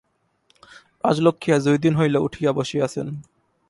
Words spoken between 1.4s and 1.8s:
আজ